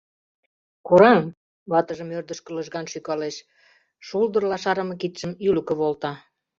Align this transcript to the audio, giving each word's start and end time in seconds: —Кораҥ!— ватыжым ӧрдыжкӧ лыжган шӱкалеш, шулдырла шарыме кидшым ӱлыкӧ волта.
—Кораҥ!— 0.87 1.19
ватыжым 1.71 2.09
ӧрдыжкӧ 2.17 2.51
лыжган 2.55 2.85
шӱкалеш, 2.91 3.35
шулдырла 4.07 4.57
шарыме 4.63 4.95
кидшым 5.01 5.31
ӱлыкӧ 5.47 5.73
волта. 5.79 6.13